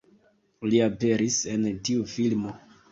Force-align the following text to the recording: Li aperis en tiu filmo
Li 0.69 0.81
aperis 0.85 1.39
en 1.55 1.71
tiu 1.91 2.11
filmo 2.17 2.61